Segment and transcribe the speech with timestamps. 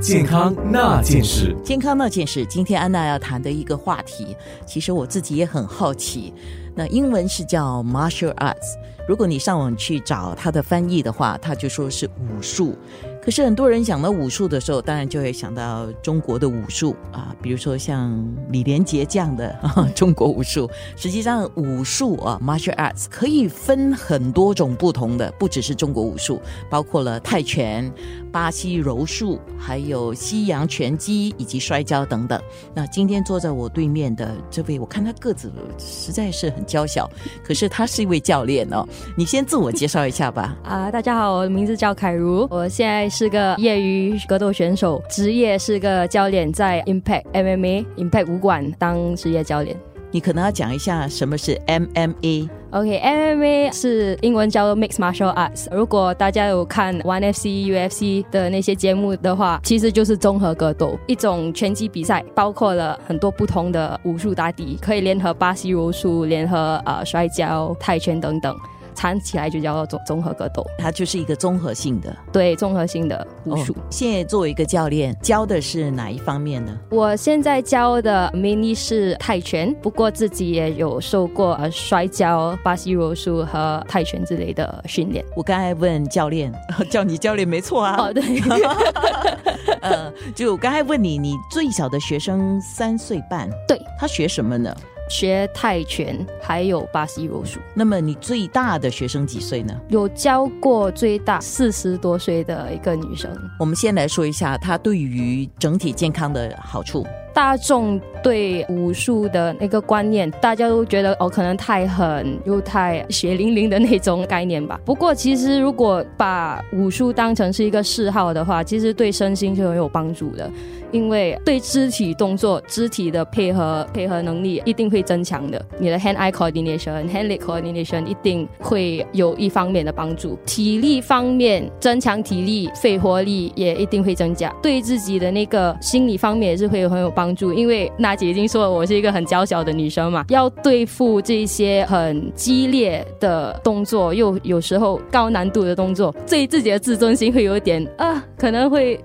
[0.00, 1.54] 健康那件事。
[1.62, 4.34] 健康那件事，今天安娜要谈的一个话题，
[4.64, 6.32] 其实我自己也很好奇。
[6.74, 12.74] 那英文是叫 martial arts，如果你上网去找它的翻译的话，它就说是武术。
[13.22, 18.16] 可是很多人想到武术的时候，当然就会想到中国的武术啊，比如说像
[18.48, 19.54] 李连杰这样的
[19.94, 20.70] 中国武术。
[20.96, 26.40] 实际上，武术啊，martial arts 可以分很多种不同的，不只是中国武术，
[26.70, 27.92] 包括了泰拳、
[28.32, 32.40] 巴西柔术，还有西洋拳击以及摔跤等等。
[32.74, 37.10] 那今天坐在我对面的这位，我看他个子实在是很娇小，
[37.44, 38.86] 可是他是一位教练哦。
[39.16, 40.56] 你先自我介绍一下吧。
[40.64, 43.10] 啊，大家好，我的名字叫凯如，我现在。
[43.10, 49.76] 是个业余格斗选手，职业是个教练，在 Impact MMA Impact 武馆当职业教练。
[50.12, 52.48] 你可能要讲一下什么是 MMA。
[52.72, 55.66] OK，MMA 是英文叫做 Mixed Martial Arts。
[55.72, 68.56] 如果大家有看 One FC、UFC 的那些节目的话，其实就是综合格斗，一种拳击比赛，包括了很多不同的武术打底，可以联合巴西柔术、联合呃摔跤、泰拳等等。
[68.94, 73.74] 缠起来就叫做综综合格斗，它就是一个综合性的，对综合性的武术。
[73.90, 76.76] 现在作为一个教练，教的是哪一方面呢？
[76.90, 85.24] 我现在教的 mini 是泰拳，不过自己也有受过呃摔跤、巴西柔术和泰拳之类的训练。
[85.34, 86.52] 我刚才问教练，
[86.90, 87.96] 叫你教练没错啊。
[87.98, 88.22] 哦，对。
[89.80, 94.74] 呃，就我刚才问你，你最小的学生三岁半，对他学什么呢？
[95.10, 97.58] 学泰拳，还有巴西柔术。
[97.74, 99.74] 那么你最大的学生几岁呢？
[99.88, 103.30] 有教过最大四十多岁的一个女生。
[103.58, 107.04] 我们先来说一下她对于整体健康的好处。
[107.34, 114.78] 大众对武术的那个观念，大家都觉得哦，可能太狠又太血淋淋的那种概念吧。
[114.84, 120.50] 不过，其实如果把武术当成是一个嗜好的话，其实对身心是很有帮助的，
[120.92, 125.64] 因为对肢体动作、肢体的配合、配合能力一定会增强的。
[125.78, 130.38] 你的 hand-eye coordination、hand-leg coordination 一定会有一方面的帮助。
[130.44, 134.54] 体力方面，增强体力、肺活力也一定会增加。
[134.60, 137.30] 对自己的那个心理方面也是会有很有帮。
[137.30, 148.98] 助，因为那娜姐已经说了，我是一个很娇小的女生嘛，要对付这些很激烈的动作，又有时候高难度的动作，对自己的自尊心会有点啊，可能会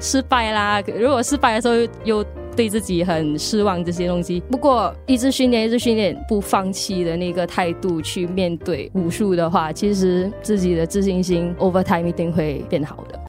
[0.00, 0.82] 失败啦。
[0.98, 2.24] 如果失败的时候又
[2.56, 4.40] 对自己很失望，这些东西。
[4.50, 13.20] 不过一直训练，一直训练，不放弃的那个态度去面对武术的话，其实自己的自信心 over time 一定会变好的。